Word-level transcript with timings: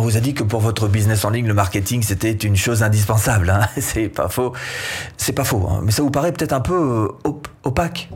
On 0.00 0.02
vous 0.02 0.16
a 0.16 0.20
dit 0.20 0.32
que 0.32 0.44
pour 0.44 0.60
votre 0.60 0.86
business 0.86 1.24
en 1.24 1.30
ligne, 1.30 1.48
le 1.48 1.54
marketing, 1.54 2.04
c'était 2.04 2.30
une 2.30 2.54
chose 2.54 2.84
indispensable. 2.84 3.50
Hein 3.50 3.66
c'est 3.80 4.08
pas 4.08 4.28
faux. 4.28 4.52
C'est 5.16 5.32
pas 5.32 5.42
faux. 5.42 5.68
Hein 5.68 5.80
mais 5.82 5.90
ça 5.90 6.02
vous 6.02 6.10
paraît 6.12 6.30
peut-être 6.30 6.52
un 6.52 6.60
peu 6.60 7.08
euh, 7.26 7.32
opaque? 7.64 8.08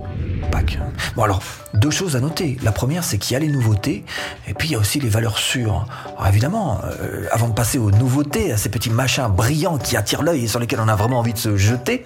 Opaque. 0.44 0.78
Bon 1.16 1.24
alors, 1.24 1.42
deux 1.74 1.90
choses 1.90 2.14
à 2.14 2.20
noter. 2.20 2.56
La 2.62 2.70
première, 2.70 3.02
c'est 3.02 3.18
qu'il 3.18 3.34
y 3.34 3.36
a 3.36 3.40
les 3.40 3.48
nouveautés, 3.48 4.04
et 4.46 4.54
puis 4.54 4.68
il 4.68 4.72
y 4.72 4.74
a 4.76 4.78
aussi 4.78 5.00
les 5.00 5.08
valeurs 5.08 5.38
sûres. 5.38 5.86
Alors 6.16 6.28
évidemment, 6.28 6.80
euh, 6.84 7.26
avant 7.32 7.48
de 7.48 7.54
passer 7.54 7.78
aux 7.78 7.90
nouveautés, 7.90 8.52
à 8.52 8.56
ces 8.56 8.68
petits 8.68 8.90
machins 8.90 9.26
brillants 9.26 9.78
qui 9.78 9.96
attirent 9.96 10.22
l'œil 10.22 10.44
et 10.44 10.48
sur 10.48 10.60
lesquels 10.60 10.80
on 10.80 10.86
a 10.86 10.94
vraiment 10.94 11.18
envie 11.18 11.32
de 11.32 11.38
se 11.38 11.56
jeter, 11.56 12.04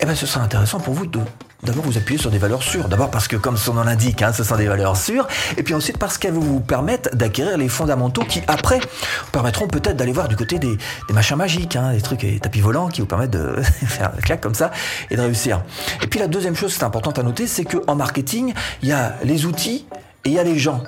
eh 0.00 0.06
ben 0.06 0.16
ce 0.16 0.26
sera 0.26 0.44
intéressant 0.44 0.80
pour 0.80 0.94
vous 0.94 1.06
de 1.06 1.20
D'abord, 1.62 1.84
vous 1.84 1.96
appuyez 1.96 2.20
sur 2.20 2.30
des 2.30 2.38
valeurs 2.38 2.62
sûres. 2.62 2.88
D'abord 2.88 3.10
parce 3.10 3.28
que, 3.28 3.36
comme 3.36 3.56
son 3.56 3.74
nom 3.74 3.84
l'indique, 3.84 4.22
hein, 4.22 4.32
ce 4.32 4.44
sont 4.44 4.56
des 4.56 4.66
valeurs 4.66 4.96
sûres. 4.96 5.26
Et 5.56 5.62
puis 5.62 5.74
ensuite 5.74 5.98
parce 5.98 6.18
qu'elles 6.18 6.34
vous 6.34 6.60
permettent 6.60 7.16
d'acquérir 7.16 7.56
les 7.56 7.68
fondamentaux 7.68 8.22
qui, 8.22 8.42
après, 8.46 8.78
vous 8.78 9.30
permettront 9.32 9.66
peut-être 9.66 9.96
d'aller 9.96 10.12
voir 10.12 10.28
du 10.28 10.36
côté 10.36 10.58
des, 10.58 10.76
machins 11.10 11.36
magiques, 11.36 11.76
hein, 11.76 11.92
des 11.92 12.02
trucs, 12.02 12.20
des 12.20 12.40
tapis 12.40 12.60
volants 12.60 12.88
qui 12.88 13.00
vous 13.00 13.06
permettent 13.06 13.30
de 13.30 13.56
faire 13.62 14.12
un 14.16 14.20
clac 14.20 14.40
comme 14.40 14.54
ça 14.54 14.70
et 15.10 15.16
de 15.16 15.22
réussir. 15.22 15.62
Et 16.02 16.06
puis 16.06 16.20
la 16.20 16.28
deuxième 16.28 16.54
chose 16.54 16.74
qui 16.74 16.80
est 16.80 16.84
importante 16.84 17.18
à 17.18 17.22
noter, 17.22 17.46
c'est 17.46 17.64
qu'en 17.64 17.94
marketing, 17.94 18.52
il 18.82 18.88
y 18.90 18.92
a 18.92 19.16
les 19.24 19.46
outils 19.46 19.86
et 20.24 20.28
il 20.28 20.32
y 20.32 20.38
a 20.38 20.44
les 20.44 20.58
gens. 20.58 20.82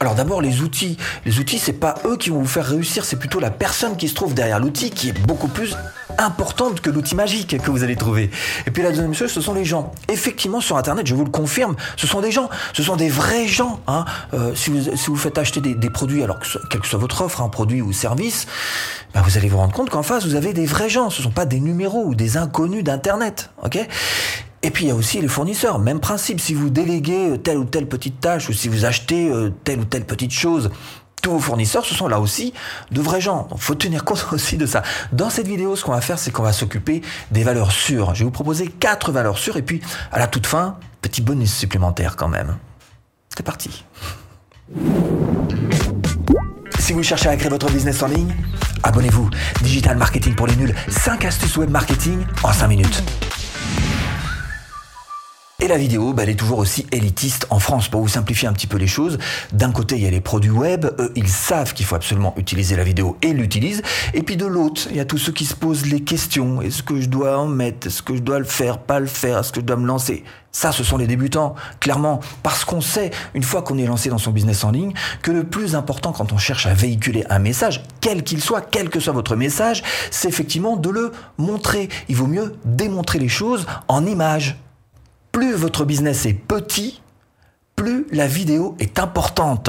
Alors 0.00 0.14
d'abord 0.14 0.40
les 0.40 0.60
outils. 0.60 0.96
Les 1.24 1.38
outils, 1.38 1.58
c'est 1.58 1.74
pas 1.74 1.94
eux 2.04 2.16
qui 2.16 2.30
vont 2.30 2.40
vous 2.40 2.46
faire 2.46 2.66
réussir, 2.66 3.04
c'est 3.04 3.16
plutôt 3.16 3.40
la 3.40 3.50
personne 3.50 3.96
qui 3.96 4.08
se 4.08 4.14
trouve 4.14 4.34
derrière 4.34 4.58
l'outil 4.58 4.90
qui 4.90 5.10
est 5.10 5.26
beaucoup 5.26 5.48
plus 5.48 5.76
importante 6.18 6.80
que 6.80 6.90
l'outil 6.90 7.14
magique 7.14 7.60
que 7.60 7.70
vous 7.70 7.82
allez 7.82 7.96
trouver. 7.96 8.30
Et 8.66 8.70
puis 8.70 8.82
la 8.82 8.90
deuxième 8.90 9.14
chose, 9.14 9.30
ce 9.30 9.40
sont 9.40 9.54
les 9.54 9.64
gens. 9.64 9.92
Effectivement, 10.08 10.60
sur 10.60 10.76
Internet, 10.76 11.06
je 11.06 11.14
vous 11.14 11.24
le 11.24 11.30
confirme, 11.30 11.76
ce 11.96 12.06
sont 12.06 12.20
des 12.20 12.30
gens, 12.30 12.48
ce 12.72 12.82
sont 12.82 12.96
des 12.96 13.08
vrais 13.08 13.46
gens. 13.46 13.80
Hein. 13.86 14.04
Euh, 14.32 14.54
si, 14.54 14.70
vous, 14.70 14.96
si 14.96 15.06
vous 15.06 15.16
faites 15.16 15.38
acheter 15.38 15.60
des, 15.60 15.90
produits, 15.90 16.22
alors 16.22 16.38
que, 16.38 16.46
quelle 16.68 16.80
que 16.80 16.86
soit 16.86 16.98
votre 16.98 17.22
offre, 17.22 17.42
un 17.42 17.48
produit 17.48 17.82
ou 17.82 17.92
service, 17.92 18.46
bah, 19.14 19.22
vous 19.24 19.36
allez 19.38 19.48
vous 19.48 19.58
rendre 19.58 19.72
compte 19.72 19.90
qu'en 19.90 20.02
face, 20.02 20.24
vous 20.26 20.34
avez 20.34 20.52
des 20.52 20.66
vrais 20.66 20.88
gens. 20.88 21.10
Ce 21.10 21.20
ne 21.20 21.24
sont 21.24 21.30
pas 21.30 21.46
des 21.46 21.60
numéros 21.60 22.04
ou 22.04 22.14
des 22.14 22.36
inconnus 22.36 22.84
d'Internet. 22.84 23.50
et 24.62 24.70
puis 24.70 24.84
il 24.84 24.88
y 24.88 24.90
a 24.90 24.94
aussi 24.94 25.20
les 25.20 25.28
fournisseurs, 25.28 25.78
même 25.78 26.00
principe, 26.00 26.40
si 26.40 26.54
vous 26.54 26.70
déléguez 26.70 27.38
telle 27.42 27.58
ou 27.58 27.64
telle 27.64 27.86
petite 27.86 28.20
tâche 28.20 28.48
ou 28.48 28.52
si 28.52 28.68
vous 28.68 28.84
achetez 28.84 29.30
euh, 29.30 29.50
telle 29.64 29.80
ou 29.80 29.84
telle 29.84 30.04
petite 30.04 30.32
chose 30.32 30.70
tous 31.24 31.30
vos 31.30 31.40
fournisseurs, 31.40 31.86
ce 31.86 31.94
sont 31.94 32.06
là 32.06 32.20
aussi 32.20 32.52
de 32.90 33.00
vrais 33.00 33.22
gens. 33.22 33.46
Donc, 33.48 33.58
faut 33.58 33.74
tenir 33.74 34.04
compte 34.04 34.26
aussi 34.32 34.58
de 34.58 34.66
ça. 34.66 34.82
Dans 35.12 35.30
cette 35.30 35.48
vidéo, 35.48 35.74
ce 35.74 35.82
qu'on 35.82 35.92
va 35.92 36.02
faire, 36.02 36.18
c'est 36.18 36.30
qu'on 36.30 36.42
va 36.42 36.52
s'occuper 36.52 37.00
des 37.30 37.42
valeurs 37.42 37.72
sûres. 37.72 38.14
Je 38.14 38.20
vais 38.20 38.24
vous 38.26 38.30
proposer 38.30 38.68
quatre 38.68 39.10
valeurs 39.10 39.38
sûres 39.38 39.56
et 39.56 39.62
puis, 39.62 39.80
à 40.12 40.18
la 40.18 40.26
toute 40.26 40.46
fin, 40.46 40.76
petit 41.00 41.22
bonus 41.22 41.52
supplémentaire 41.52 42.16
quand 42.16 42.28
même. 42.28 42.58
C'est 43.34 43.42
parti. 43.42 43.84
Si 46.78 46.92
vous 46.92 47.02
cherchez 47.02 47.30
à 47.30 47.36
créer 47.36 47.48
votre 47.48 47.70
business 47.70 48.02
en 48.02 48.08
ligne, 48.08 48.34
abonnez-vous. 48.82 49.30
Digital 49.62 49.96
Marketing 49.96 50.34
pour 50.34 50.46
les 50.46 50.56
nuls. 50.56 50.74
5 50.88 51.24
astuces 51.24 51.56
web 51.56 51.70
marketing 51.70 52.18
en 52.42 52.52
5 52.52 52.68
minutes. 52.68 53.02
Et 55.64 55.66
la 55.66 55.78
vidéo, 55.78 56.12
bah, 56.12 56.24
elle 56.24 56.28
est 56.28 56.34
toujours 56.34 56.58
aussi 56.58 56.84
élitiste 56.92 57.46
en 57.48 57.58
France. 57.58 57.88
Pour 57.88 58.02
vous 58.02 58.08
simplifier 58.08 58.46
un 58.46 58.52
petit 58.52 58.66
peu 58.66 58.76
les 58.76 58.86
choses, 58.86 59.16
d'un 59.50 59.72
côté, 59.72 59.96
il 59.96 60.02
y 60.02 60.06
a 60.06 60.10
les 60.10 60.20
produits 60.20 60.50
web, 60.50 60.84
eux, 60.98 61.10
ils 61.16 61.30
savent 61.30 61.72
qu'il 61.72 61.86
faut 61.86 61.94
absolument 61.94 62.34
utiliser 62.36 62.76
la 62.76 62.84
vidéo 62.84 63.16
et 63.22 63.32
l'utilisent. 63.32 63.80
Et 64.12 64.22
puis 64.22 64.36
de 64.36 64.44
l'autre, 64.44 64.88
il 64.90 64.96
y 64.96 65.00
a 65.00 65.06
tous 65.06 65.16
ceux 65.16 65.32
qui 65.32 65.46
se 65.46 65.54
posent 65.54 65.86
les 65.86 66.02
questions. 66.02 66.60
Est-ce 66.60 66.82
que 66.82 67.00
je 67.00 67.08
dois 67.08 67.38
en 67.38 67.46
mettre? 67.46 67.86
Est-ce 67.86 68.02
que 68.02 68.14
je 68.14 68.20
dois 68.20 68.40
le 68.40 68.44
faire? 68.44 68.76
Pas 68.76 69.00
le 69.00 69.06
faire? 69.06 69.38
Est-ce 69.38 69.52
que 69.52 69.60
je 69.62 69.64
dois 69.64 69.76
me 69.76 69.86
lancer? 69.86 70.22
Ça, 70.52 70.70
ce 70.70 70.84
sont 70.84 70.98
les 70.98 71.06
débutants, 71.06 71.54
clairement, 71.80 72.20
parce 72.42 72.66
qu'on 72.66 72.82
sait, 72.82 73.10
une 73.32 73.42
fois 73.42 73.62
qu'on 73.62 73.78
est 73.78 73.86
lancé 73.86 74.10
dans 74.10 74.18
son 74.18 74.32
business 74.32 74.64
en 74.64 74.70
ligne, 74.70 74.92
que 75.22 75.30
le 75.30 75.44
plus 75.44 75.74
important 75.76 76.12
quand 76.12 76.30
on 76.34 76.38
cherche 76.38 76.66
à 76.66 76.74
véhiculer 76.74 77.24
un 77.30 77.38
message, 77.38 77.82
quel 78.02 78.22
qu'il 78.22 78.42
soit, 78.42 78.60
quel 78.60 78.90
que 78.90 79.00
soit 79.00 79.14
votre 79.14 79.34
message, 79.34 79.82
c'est 80.10 80.28
effectivement 80.28 80.76
de 80.76 80.90
le 80.90 81.10
montrer. 81.38 81.88
Il 82.10 82.16
vaut 82.16 82.26
mieux 82.26 82.54
démontrer 82.66 83.18
les 83.18 83.30
choses 83.30 83.64
en 83.88 84.04
images 84.04 84.58
plus 85.34 85.54
votre 85.54 85.84
business 85.84 86.26
est 86.26 86.32
petit, 86.32 87.02
plus 87.74 88.06
la 88.12 88.28
vidéo 88.28 88.76
est 88.78 89.00
importante. 89.00 89.68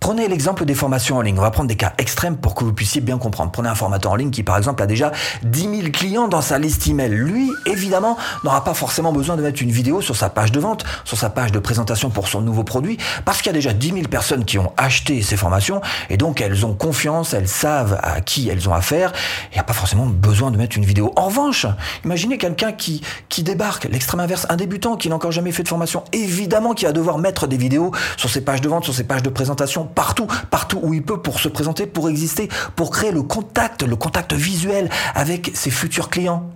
Prenez 0.00 0.28
l'exemple 0.28 0.64
des 0.64 0.74
formations 0.74 1.16
en 1.16 1.20
ligne. 1.20 1.38
On 1.38 1.42
va 1.42 1.50
prendre 1.50 1.68
des 1.68 1.76
cas 1.76 1.92
extrêmes 1.98 2.36
pour 2.36 2.54
que 2.54 2.64
vous 2.64 2.72
puissiez 2.72 3.00
bien 3.00 3.18
comprendre. 3.18 3.50
Prenez 3.50 3.68
un 3.68 3.74
formateur 3.74 4.12
en 4.12 4.16
ligne 4.16 4.30
qui, 4.30 4.42
par 4.42 4.56
exemple, 4.56 4.82
a 4.82 4.86
déjà 4.86 5.12
10 5.42 5.60
000 5.60 5.72
clients 5.92 6.28
dans 6.28 6.40
sa 6.40 6.58
liste 6.58 6.86
email. 6.86 7.10
Lui, 7.10 7.50
évidemment, 7.66 8.16
n'aura 8.44 8.62
pas 8.64 8.74
forcément 8.74 9.12
besoin 9.12 9.36
de 9.36 9.42
mettre 9.42 9.60
une 9.60 9.70
vidéo 9.70 10.00
sur 10.00 10.16
sa 10.16 10.30
page 10.30 10.52
de 10.52 10.60
vente, 10.60 10.84
sur 11.04 11.18
sa 11.18 11.30
page 11.30 11.52
de 11.52 11.58
présentation 11.58 12.10
pour 12.10 12.28
son 12.28 12.40
nouveau 12.40 12.64
produit, 12.64 12.96
parce 13.24 13.38
qu'il 13.38 13.48
y 13.48 13.50
a 13.50 13.52
déjà 13.54 13.72
10 13.72 13.92
000 13.92 14.02
personnes 14.08 14.44
qui 14.44 14.58
ont 14.58 14.72
acheté 14.76 15.20
ces 15.22 15.36
formations, 15.36 15.80
et 16.10 16.16
donc 16.16 16.40
elles 16.40 16.64
ont 16.64 16.74
confiance, 16.74 17.34
elles 17.34 17.48
savent 17.48 17.98
à 18.02 18.20
qui 18.20 18.48
elles 18.48 18.68
ont 18.68 18.74
affaire. 18.74 19.12
Il 19.50 19.54
n'y 19.54 19.60
a 19.60 19.64
pas 19.64 19.72
forcément 19.72 20.06
besoin 20.06 20.50
de 20.50 20.56
mettre 20.56 20.76
une 20.76 20.84
vidéo. 20.84 21.12
En 21.16 21.26
revanche, 21.26 21.66
imaginez 22.04 22.38
quelqu'un 22.38 22.72
qui, 22.72 23.02
qui 23.28 23.42
débarque, 23.42 23.84
l'extrême 23.84 24.20
inverse, 24.20 24.46
un 24.48 24.56
débutant 24.56 24.96
qui 24.96 25.08
n'a 25.08 25.16
encore 25.16 25.32
jamais 25.32 25.52
fait 25.52 25.64
de 25.64 25.68
formation. 25.68 26.04
Évidemment 26.12 26.74
qu'il 26.74 26.86
va 26.86 26.92
devoir 26.92 27.18
mettre 27.18 27.46
des 27.46 27.56
vidéos 27.56 27.90
sur 28.16 28.30
ses 28.30 28.42
pages 28.42 28.60
de 28.60 28.68
vente, 28.68 28.84
sur 28.84 28.94
ses 28.94 29.04
pages 29.04 29.22
de 29.22 29.30
présentation, 29.30 29.87
partout, 29.94 30.26
partout 30.50 30.78
où 30.82 30.94
il 30.94 31.02
peut 31.02 31.20
pour 31.20 31.40
se 31.40 31.48
présenter, 31.48 31.86
pour 31.86 32.08
exister, 32.08 32.48
pour 32.76 32.90
créer 32.90 33.12
le 33.12 33.22
contact, 33.22 33.82
le 33.82 33.96
contact 33.96 34.32
visuel 34.32 34.88
avec 35.14 35.50
ses 35.54 35.70
futurs 35.70 36.10
clients. 36.10 36.50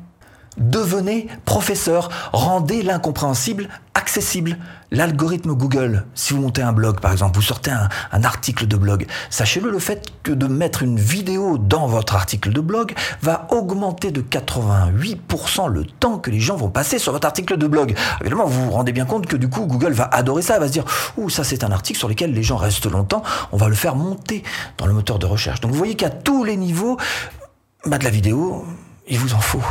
Devenez 0.59 1.29
professeur, 1.47 2.11
rendez 2.33 2.83
l'incompréhensible 2.83 3.69
accessible. 3.95 4.59
L'algorithme 4.91 5.55
Google, 5.55 6.05
si 6.15 6.35
vous 6.35 6.43
montez 6.43 6.61
un 6.61 6.73
blog 6.73 7.01
par 7.01 7.13
exemple, 7.13 7.37
vous 7.37 7.43
sortez 7.43 7.71
un, 7.71 8.25
article 8.25 8.67
de 8.67 8.77
blog, 8.77 9.07
sachez-le, 9.31 9.71
le 9.71 9.79
fait 9.79 10.13
que 10.23 10.33
de 10.33 10.47
mettre 10.47 10.83
une 10.83 10.99
vidéo 10.99 11.57
dans 11.57 11.87
votre 11.87 12.15
article 12.15 12.53
de 12.53 12.61
blog 12.61 12.93
va 13.23 13.47
augmenter 13.51 14.11
de 14.11 14.21
88% 14.21 15.69
le 15.71 15.87
temps 15.87 16.19
que 16.19 16.31
les 16.31 16.41
gens 16.41 16.57
vont 16.57 16.69
passer 16.69 16.99
sur 16.99 17.13
votre 17.13 17.27
article 17.27 17.57
de 17.57 17.67
blog. 17.67 17.95
Évidemment, 18.21 18.47
vous 18.47 18.67
vous 18.67 18.71
rendez 18.71 18.93
bien 18.93 19.07
compte 19.07 19.27
que 19.27 19.37
du 19.37 19.49
coup, 19.49 19.67
Google 19.67 19.93
va 19.93 20.05
adorer 20.05 20.43
ça, 20.43 20.59
va 20.59 20.67
se 20.67 20.73
dire, 20.73 20.85
ouh, 21.17 21.31
ça 21.31 21.45
c'est 21.45 21.65
un 21.65 21.73
article 21.73 21.99
sur 21.99 22.09
lequel 22.09 22.35
les 22.35 22.43
gens 22.43 22.57
restent 22.57 22.91
longtemps, 22.91 23.23
on 23.53 23.57
va 23.57 23.69
le 23.69 23.75
faire 23.75 23.97
monter 23.97 24.43
dans 24.77 24.87
le 24.87 24.93
moteur 24.93 25.19
de 25.19 25.27
recherche. 25.27 25.61
Donc 25.61 25.71
vous 25.71 25.79
voyez 25.79 25.95
qu'à 25.95 26.11
tous 26.11 26.45
les 26.45 26.57
niveaux, 26.57 26.99
bah, 27.87 27.97
de 27.97 28.05
la 28.05 28.11
vidéo, 28.11 28.67
il 29.09 29.19
vous 29.19 29.33
en 29.33 29.41
faut. 29.41 29.65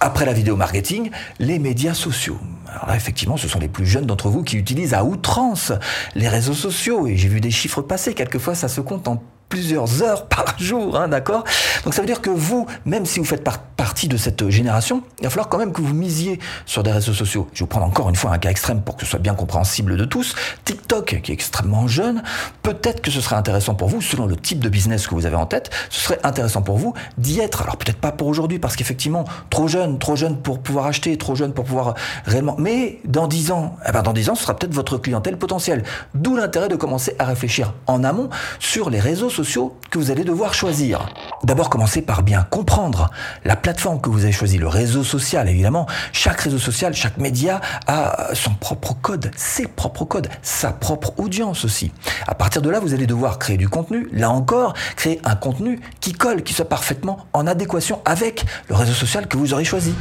Après 0.00 0.24
la 0.24 0.32
vidéo 0.32 0.56
marketing, 0.56 1.10
les 1.38 1.60
médias 1.60 1.94
sociaux. 1.94 2.38
Alors 2.68 2.94
effectivement, 2.96 3.36
ce 3.36 3.46
sont 3.46 3.60
les 3.60 3.68
plus 3.68 3.86
jeunes 3.86 4.04
d'entre 4.04 4.30
vous 4.30 4.42
qui 4.42 4.56
utilisent 4.56 4.94
à 4.94 5.04
outrance 5.04 5.72
les 6.16 6.28
réseaux 6.28 6.54
sociaux. 6.54 7.06
Et 7.06 7.16
j'ai 7.16 7.28
vu 7.28 7.40
des 7.40 7.52
chiffres 7.52 7.82
passer. 7.82 8.12
Quelquefois, 8.12 8.56
ça 8.56 8.66
se 8.66 8.80
compte 8.80 9.06
en 9.06 9.22
plusieurs 9.52 10.02
heures 10.02 10.28
par 10.28 10.54
jour, 10.58 10.96
hein, 10.96 11.08
d'accord 11.08 11.44
Donc 11.84 11.92
ça 11.92 12.00
veut 12.00 12.06
dire 12.06 12.22
que 12.22 12.30
vous, 12.30 12.66
même 12.86 13.04
si 13.04 13.18
vous 13.18 13.26
faites 13.26 13.44
partie 13.44 14.08
de 14.08 14.16
cette 14.16 14.48
génération, 14.48 15.02
il 15.18 15.24
va 15.24 15.30
falloir 15.30 15.50
quand 15.50 15.58
même 15.58 15.74
que 15.74 15.82
vous 15.82 15.92
misiez 15.92 16.40
sur 16.64 16.82
des 16.82 16.90
réseaux 16.90 17.12
sociaux. 17.12 17.50
Je 17.52 17.58
vais 17.58 17.64
vous 17.64 17.66
prendre 17.66 17.84
encore 17.84 18.08
une 18.08 18.16
fois 18.16 18.32
un 18.32 18.38
cas 18.38 18.48
extrême 18.48 18.80
pour 18.80 18.96
que 18.96 19.04
ce 19.04 19.10
soit 19.10 19.18
bien 19.18 19.34
compréhensible 19.34 19.98
de 19.98 20.06
tous. 20.06 20.34
TikTok, 20.64 21.20
qui 21.22 21.32
est 21.32 21.34
extrêmement 21.34 21.86
jeune, 21.86 22.22
peut-être 22.62 23.02
que 23.02 23.10
ce 23.10 23.20
serait 23.20 23.36
intéressant 23.36 23.74
pour 23.74 23.88
vous, 23.88 24.00
selon 24.00 24.24
le 24.24 24.36
type 24.36 24.60
de 24.60 24.70
business 24.70 25.06
que 25.06 25.14
vous 25.14 25.26
avez 25.26 25.36
en 25.36 25.44
tête, 25.44 25.68
ce 25.90 26.00
serait 26.00 26.18
intéressant 26.22 26.62
pour 26.62 26.78
vous 26.78 26.94
d'y 27.18 27.38
être. 27.40 27.60
Alors 27.60 27.76
peut-être 27.76 27.98
pas 27.98 28.12
pour 28.12 28.28
aujourd'hui, 28.28 28.58
parce 28.58 28.74
qu'effectivement, 28.74 29.26
trop 29.50 29.68
jeune, 29.68 29.98
trop 29.98 30.16
jeune 30.16 30.38
pour 30.38 30.62
pouvoir 30.62 30.86
acheter, 30.86 31.18
trop 31.18 31.34
jeune 31.34 31.52
pour 31.52 31.66
pouvoir 31.66 31.92
réellement... 32.24 32.56
Mais 32.58 33.00
dans 33.04 33.26
10 33.26 33.50
ans, 33.50 33.76
eh 33.86 33.92
ben 33.92 34.00
dans 34.00 34.14
10 34.14 34.30
ans, 34.30 34.34
ce 34.34 34.44
sera 34.44 34.56
peut-être 34.56 34.72
votre 34.72 34.96
clientèle 34.96 35.36
potentielle. 35.36 35.82
D'où 36.14 36.36
l'intérêt 36.36 36.68
de 36.68 36.76
commencer 36.76 37.14
à 37.18 37.26
réfléchir 37.26 37.74
en 37.86 38.02
amont 38.02 38.30
sur 38.58 38.88
les 38.88 38.98
réseaux 38.98 39.28
sociaux 39.28 39.41
que 39.90 39.98
vous 39.98 40.10
allez 40.10 40.24
devoir 40.24 40.54
choisir. 40.54 41.06
D'abord, 41.42 41.68
commencez 41.70 42.02
par 42.02 42.22
bien 42.22 42.46
comprendre 42.50 43.10
la 43.44 43.56
plateforme 43.56 44.00
que 44.00 44.08
vous 44.08 44.22
avez 44.24 44.32
choisie, 44.32 44.58
le 44.58 44.68
réseau 44.68 45.04
social 45.04 45.48
évidemment. 45.48 45.86
Chaque 46.12 46.40
réseau 46.40 46.58
social, 46.58 46.94
chaque 46.94 47.18
média 47.18 47.60
a 47.86 48.34
son 48.34 48.54
propre 48.54 48.94
code, 49.00 49.30
ses 49.36 49.66
propres 49.66 50.04
codes, 50.04 50.28
sa 50.42 50.72
propre 50.72 51.12
audience 51.18 51.64
aussi. 51.64 51.92
À 52.26 52.34
partir 52.34 52.62
de 52.62 52.70
là, 52.70 52.80
vous 52.80 52.94
allez 52.94 53.06
devoir 53.06 53.38
créer 53.38 53.56
du 53.56 53.68
contenu. 53.68 54.08
Là 54.12 54.30
encore, 54.30 54.74
créer 54.96 55.20
un 55.24 55.36
contenu 55.36 55.80
qui 56.00 56.12
colle, 56.12 56.42
qui 56.42 56.54
soit 56.54 56.68
parfaitement 56.68 57.26
en 57.32 57.46
adéquation 57.46 58.00
avec 58.04 58.44
le 58.68 58.76
réseau 58.76 58.94
social 58.94 59.26
que 59.26 59.36
vous 59.36 59.52
aurez 59.52 59.64
choisi 59.64 59.94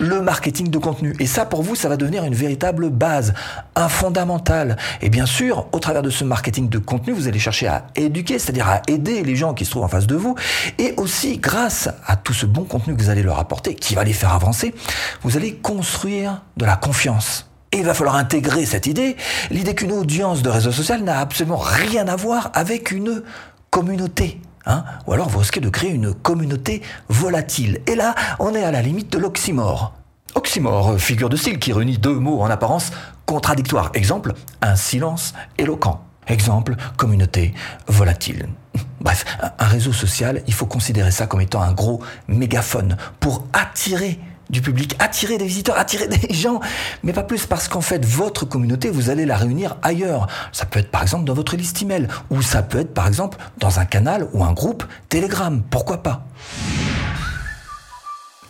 le 0.00 0.22
marketing 0.22 0.70
de 0.70 0.78
contenu. 0.78 1.14
Et 1.20 1.26
ça, 1.26 1.44
pour 1.44 1.62
vous, 1.62 1.76
ça 1.76 1.88
va 1.88 1.96
devenir 1.96 2.24
une 2.24 2.34
véritable 2.34 2.88
base, 2.88 3.34
un 3.76 3.88
fondamental. 3.88 4.76
Et 5.02 5.10
bien 5.10 5.26
sûr, 5.26 5.68
au 5.72 5.78
travers 5.78 6.02
de 6.02 6.10
ce 6.10 6.24
marketing 6.24 6.68
de 6.68 6.78
contenu, 6.78 7.12
vous 7.12 7.28
allez 7.28 7.38
chercher 7.38 7.68
à 7.68 7.86
éduquer, 7.94 8.38
c'est-à-dire 8.38 8.68
à 8.68 8.82
aider 8.88 9.22
les 9.22 9.36
gens 9.36 9.54
qui 9.54 9.64
se 9.64 9.70
trouvent 9.70 9.84
en 9.84 9.88
face 9.88 10.06
de 10.06 10.16
vous. 10.16 10.34
Et 10.78 10.94
aussi, 10.96 11.38
grâce 11.38 11.88
à 12.06 12.16
tout 12.16 12.32
ce 12.32 12.46
bon 12.46 12.64
contenu 12.64 12.96
que 12.96 13.02
vous 13.02 13.10
allez 13.10 13.22
leur 13.22 13.38
apporter, 13.38 13.74
qui 13.74 13.94
va 13.94 14.02
les 14.02 14.14
faire 14.14 14.32
avancer, 14.32 14.74
vous 15.22 15.36
allez 15.36 15.54
construire 15.54 16.42
de 16.56 16.64
la 16.64 16.76
confiance. 16.76 17.46
Et 17.72 17.78
il 17.78 17.84
va 17.84 17.94
falloir 17.94 18.16
intégrer 18.16 18.66
cette 18.66 18.86
idée, 18.86 19.16
l'idée 19.50 19.74
qu'une 19.74 19.92
audience 19.92 20.42
de 20.42 20.48
réseau 20.48 20.72
social 20.72 21.04
n'a 21.04 21.20
absolument 21.20 21.58
rien 21.58 22.08
à 22.08 22.16
voir 22.16 22.50
avec 22.54 22.90
une 22.90 23.22
communauté. 23.70 24.40
Hein 24.70 24.84
Ou 25.06 25.12
alors 25.12 25.28
vous 25.28 25.40
risquez 25.40 25.58
de 25.58 25.68
créer 25.68 25.90
une 25.90 26.14
communauté 26.14 26.80
volatile. 27.08 27.80
Et 27.88 27.96
là, 27.96 28.14
on 28.38 28.54
est 28.54 28.62
à 28.62 28.70
la 28.70 28.82
limite 28.82 29.12
de 29.12 29.18
l'oxymore. 29.18 29.94
Oxymore, 30.36 30.96
figure 30.96 31.28
de 31.28 31.36
style 31.36 31.58
qui 31.58 31.72
réunit 31.72 31.98
deux 31.98 32.14
mots 32.14 32.40
en 32.40 32.48
apparence 32.48 32.92
contradictoires. 33.26 33.90
Exemple, 33.94 34.32
un 34.62 34.76
silence 34.76 35.34
éloquent. 35.58 36.04
Exemple, 36.28 36.76
communauté 36.96 37.52
volatile. 37.88 38.48
Bref, 39.00 39.24
un 39.58 39.64
réseau 39.64 39.92
social, 39.92 40.42
il 40.46 40.54
faut 40.54 40.66
considérer 40.66 41.10
ça 41.10 41.26
comme 41.26 41.40
étant 41.40 41.62
un 41.62 41.72
gros 41.72 42.00
mégaphone 42.28 42.96
pour 43.18 43.46
attirer 43.52 44.20
du 44.50 44.60
public, 44.60 44.96
attirer 44.98 45.38
des 45.38 45.46
visiteurs, 45.46 45.78
attirer 45.78 46.08
des 46.08 46.34
gens, 46.34 46.60
mais 47.02 47.12
pas 47.12 47.22
plus 47.22 47.46
parce 47.46 47.68
qu'en 47.68 47.80
fait 47.80 48.04
votre 48.04 48.44
communauté, 48.44 48.90
vous 48.90 49.10
allez 49.10 49.24
la 49.24 49.36
réunir 49.36 49.76
ailleurs. 49.82 50.26
Ça 50.52 50.66
peut 50.66 50.80
être 50.80 50.90
par 50.90 51.02
exemple 51.02 51.24
dans 51.24 51.34
votre 51.34 51.56
liste 51.56 51.80
email, 51.82 52.08
ou 52.30 52.42
ça 52.42 52.62
peut 52.62 52.80
être 52.80 52.92
par 52.92 53.06
exemple 53.06 53.38
dans 53.58 53.78
un 53.78 53.84
canal 53.84 54.28
ou 54.32 54.44
un 54.44 54.52
groupe 54.52 54.84
Telegram, 55.08 55.62
pourquoi 55.70 56.02
pas? 56.02 56.24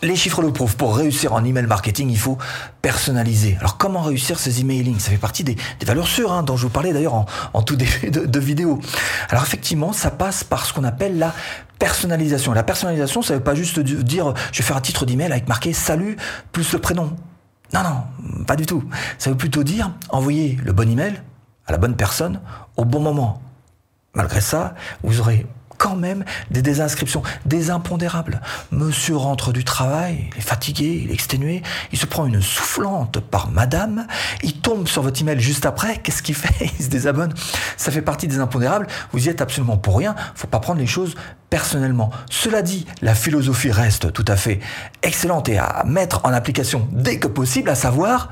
Les 0.01 0.15
chiffres 0.15 0.41
le 0.41 0.51
prouvent. 0.51 0.75
Pour 0.75 0.95
réussir 0.95 1.33
en 1.33 1.43
email 1.43 1.65
marketing, 1.67 2.09
il 2.09 2.17
faut 2.17 2.37
personnaliser. 2.81 3.57
Alors, 3.59 3.77
comment 3.77 4.01
réussir 4.01 4.39
ces 4.39 4.61
emailing 4.61 4.99
Ça 4.99 5.11
fait 5.11 5.17
partie 5.17 5.43
des, 5.43 5.55
valeurs 5.85 6.07
sûres, 6.07 6.31
hein, 6.31 6.43
dont 6.43 6.57
je 6.57 6.63
vous 6.63 6.69
parlais 6.69 6.93
d'ailleurs 6.93 7.25
en, 7.53 7.61
tout 7.61 7.75
début 7.75 8.09
de, 8.09 8.39
vidéo. 8.39 8.79
Alors, 9.29 9.43
effectivement, 9.43 9.93
ça 9.93 10.11
passe 10.11 10.43
par 10.43 10.65
ce 10.65 10.73
qu'on 10.73 10.83
appelle 10.83 11.17
la 11.17 11.33
personnalisation. 11.79 12.53
La 12.53 12.63
personnalisation, 12.63 13.21
ça 13.21 13.33
ne 13.33 13.39
veut 13.39 13.43
pas 13.43 13.55
juste 13.55 13.79
dire 13.79 14.33
je 14.51 14.59
vais 14.59 14.63
faire 14.63 14.77
un 14.77 14.81
titre 14.81 15.05
d'email 15.05 15.31
avec 15.31 15.47
marqué 15.47 15.73
salut 15.73 16.17
plus 16.51 16.71
le 16.73 16.79
prénom. 16.79 17.15
Non, 17.73 17.83
non, 17.83 18.45
pas 18.45 18.55
du 18.55 18.65
tout. 18.65 18.83
Ça 19.17 19.29
veut 19.29 19.37
plutôt 19.37 19.63
dire 19.63 19.91
envoyer 20.09 20.57
le 20.63 20.73
bon 20.73 20.89
email 20.89 21.21
à 21.67 21.71
la 21.71 21.77
bonne 21.77 21.95
personne 21.95 22.41
au 22.75 22.85
bon 22.85 22.99
moment. 22.99 23.41
Malgré 24.13 24.41
ça, 24.41 24.75
vous 25.03 25.21
aurez 25.21 25.45
quand 25.81 25.95
même 25.95 26.23
des 26.51 26.61
désinscriptions, 26.61 27.23
des 27.47 27.71
impondérables. 27.71 28.39
Monsieur 28.69 29.17
rentre 29.17 29.51
du 29.51 29.63
travail, 29.63 30.29
il 30.31 30.37
est 30.37 30.41
fatigué, 30.41 31.01
il 31.03 31.09
est 31.09 31.15
exténué, 31.15 31.63
il 31.91 31.97
se 31.97 32.05
prend 32.05 32.27
une 32.27 32.39
soufflante 32.39 33.19
par 33.19 33.49
madame, 33.49 34.05
il 34.43 34.61
tombe 34.61 34.87
sur 34.87 35.01
votre 35.01 35.19
email 35.19 35.39
juste 35.39 35.65
après, 35.65 35.97
qu'est-ce 35.97 36.21
qu'il 36.21 36.35
fait? 36.35 36.69
Il 36.79 36.85
se 36.85 36.89
désabonne. 36.89 37.33
Ça 37.77 37.89
fait 37.89 38.03
partie 38.03 38.27
des 38.27 38.37
impondérables, 38.37 38.85
vous 39.11 39.25
y 39.25 39.29
êtes 39.29 39.41
absolument 39.41 39.77
pour 39.77 39.97
rien, 39.97 40.15
faut 40.35 40.45
pas 40.45 40.59
prendre 40.59 40.79
les 40.79 40.85
choses 40.85 41.15
personnellement. 41.49 42.11
Cela 42.29 42.61
dit, 42.61 42.85
la 43.01 43.15
philosophie 43.15 43.71
reste 43.71 44.13
tout 44.13 44.25
à 44.27 44.35
fait 44.35 44.59
excellente 45.01 45.49
et 45.49 45.57
à 45.57 45.83
mettre 45.87 46.21
en 46.25 46.31
application 46.31 46.87
dès 46.91 47.17
que 47.17 47.27
possible, 47.27 47.71
à 47.71 47.75
savoir 47.75 48.29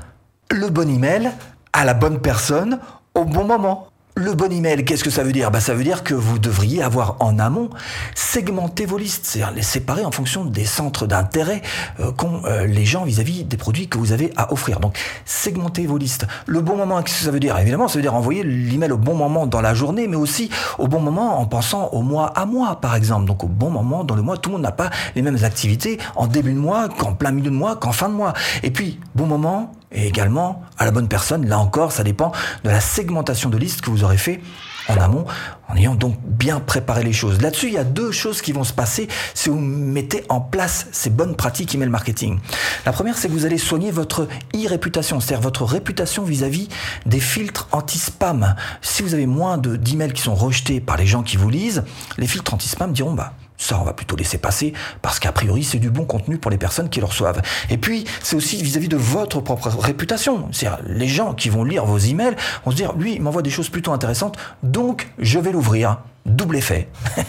le 0.52 0.68
bon 0.68 0.88
email 0.88 1.32
à 1.72 1.84
la 1.84 1.94
bonne 1.94 2.20
personne 2.20 2.78
au 3.14 3.24
bon 3.24 3.44
moment. 3.44 3.88
Le 4.16 4.34
bon 4.34 4.52
email, 4.52 4.84
qu'est-ce 4.84 5.04
que 5.04 5.10
ça 5.10 5.22
veut 5.22 5.32
dire? 5.32 5.52
Bah, 5.52 5.60
Ça 5.60 5.72
veut 5.72 5.84
dire 5.84 6.02
que 6.02 6.14
vous 6.14 6.40
devriez 6.40 6.82
avoir 6.82 7.16
en 7.20 7.38
amont 7.38 7.70
segmenté 8.16 8.84
vos 8.84 8.98
listes, 8.98 9.24
c'est-à-dire 9.24 9.54
les 9.54 9.62
séparer 9.62 10.04
en 10.04 10.10
fonction 10.10 10.44
des 10.44 10.64
centres 10.64 11.06
d'intérêt 11.06 11.62
euh, 12.00 12.10
qu'ont 12.10 12.42
euh, 12.44 12.66
les 12.66 12.84
gens 12.84 13.04
vis-à-vis 13.04 13.44
des 13.44 13.56
produits 13.56 13.88
que 13.88 13.98
vous 13.98 14.10
avez 14.10 14.32
à 14.36 14.52
offrir. 14.52 14.80
Donc, 14.80 14.98
segmenter 15.24 15.86
vos 15.86 15.96
listes. 15.96 16.26
Le 16.46 16.60
bon 16.60 16.76
moment, 16.76 17.00
qu'est-ce 17.02 17.20
que 17.20 17.24
ça 17.24 17.30
veut 17.30 17.40
dire? 17.40 17.56
Évidemment, 17.58 17.86
ça 17.86 17.98
veut 17.98 18.02
dire 18.02 18.14
envoyer 18.14 18.42
l'email 18.42 18.90
au 18.90 18.98
bon 18.98 19.14
moment 19.14 19.46
dans 19.46 19.60
la 19.60 19.74
journée, 19.74 20.08
mais 20.08 20.16
aussi 20.16 20.50
au 20.78 20.88
bon 20.88 21.00
moment 21.00 21.38
en 21.38 21.46
pensant 21.46 21.88
au 21.92 22.02
mois 22.02 22.26
à 22.36 22.46
mois, 22.46 22.80
par 22.80 22.96
exemple. 22.96 23.26
Donc, 23.26 23.44
au 23.44 23.48
bon 23.48 23.70
moment 23.70 24.02
dans 24.02 24.16
le 24.16 24.22
mois, 24.22 24.36
tout 24.36 24.50
le 24.50 24.54
monde 24.56 24.62
n'a 24.62 24.72
pas 24.72 24.90
les 25.14 25.22
mêmes 25.22 25.44
activités 25.44 25.98
en 26.16 26.26
début 26.26 26.52
de 26.52 26.58
mois, 26.58 26.88
qu'en 26.88 27.14
plein 27.14 27.30
milieu 27.30 27.50
de 27.50 27.56
mois, 27.56 27.76
qu'en 27.76 27.92
fin 27.92 28.08
de 28.08 28.14
mois. 28.14 28.32
Et 28.64 28.72
puis, 28.72 28.98
bon 29.14 29.26
moment 29.26 29.72
et 29.92 30.06
également 30.06 30.62
à 30.78 30.84
la 30.84 30.90
bonne 30.90 31.08
personne. 31.08 31.46
Là 31.46 31.58
encore, 31.58 31.92
ça 31.92 32.04
dépend 32.04 32.32
de 32.64 32.70
la 32.70 32.80
segmentation 32.80 33.50
de 33.50 33.58
liste 33.58 33.80
que 33.80 33.90
vous 33.90 34.04
aurez 34.04 34.16
fait 34.16 34.40
en 34.88 34.96
amont, 34.96 35.24
en 35.68 35.76
ayant 35.76 35.94
donc 35.94 36.16
bien 36.22 36.60
préparé 36.60 37.04
les 37.04 37.12
choses. 37.12 37.40
Là-dessus, 37.40 37.68
il 37.68 37.74
y 37.74 37.78
a 37.78 37.84
deux 37.84 38.10
choses 38.10 38.42
qui 38.42 38.52
vont 38.52 38.64
se 38.64 38.72
passer 38.72 39.08
si 39.34 39.48
vous 39.48 39.58
mettez 39.58 40.24
en 40.28 40.40
place 40.40 40.88
ces 40.92 41.10
bonnes 41.10 41.36
pratiques 41.36 41.74
email 41.74 41.88
marketing. 41.88 42.38
La 42.86 42.92
première, 42.92 43.16
c'est 43.16 43.28
que 43.28 43.32
vous 43.32 43.46
allez 43.46 43.58
soigner 43.58 43.90
votre 43.90 44.26
e-réputation, 44.54 45.20
c'est-à-dire 45.20 45.42
votre 45.42 45.64
réputation 45.64 46.24
vis-à-vis 46.24 46.68
des 47.06 47.20
filtres 47.20 47.68
anti-spam. 47.72 48.56
Si 48.82 49.02
vous 49.02 49.14
avez 49.14 49.26
moins 49.26 49.58
d'emails 49.58 50.12
qui 50.12 50.22
sont 50.22 50.34
rejetés 50.34 50.80
par 50.80 50.96
les 50.96 51.06
gens 51.06 51.22
qui 51.22 51.36
vous 51.36 51.50
lisent, 51.50 51.84
les 52.18 52.26
filtres 52.26 52.54
anti-spam 52.54 52.92
diront, 52.92 53.12
bah, 53.12 53.34
ça, 53.60 53.78
on 53.78 53.84
va 53.84 53.92
plutôt 53.92 54.16
laisser 54.16 54.38
passer 54.38 54.72
parce 55.02 55.18
qu'a 55.18 55.32
priori, 55.32 55.62
c'est 55.62 55.78
du 55.78 55.90
bon 55.90 56.06
contenu 56.06 56.38
pour 56.38 56.50
les 56.50 56.56
personnes 56.56 56.88
qui 56.88 56.98
le 56.98 57.04
reçoivent. 57.04 57.42
Et 57.68 57.76
puis, 57.76 58.06
c'est 58.22 58.34
aussi 58.34 58.62
vis-à-vis 58.62 58.88
de 58.88 58.96
votre 58.96 59.40
propre 59.40 59.68
réputation. 59.68 60.48
C'est-à-dire, 60.50 60.82
les 60.86 61.08
gens 61.08 61.34
qui 61.34 61.50
vont 61.50 61.62
lire 61.62 61.84
vos 61.84 61.98
emails 61.98 62.36
vont 62.64 62.70
se 62.70 62.76
dire, 62.76 62.94
lui, 62.94 63.14
il 63.14 63.22
m'envoie 63.22 63.42
des 63.42 63.50
choses 63.50 63.68
plutôt 63.68 63.92
intéressantes, 63.92 64.38
donc 64.62 65.12
je 65.18 65.38
vais 65.38 65.52
l'ouvrir. 65.52 65.98
Double 66.24 66.56
effet. 66.56 66.88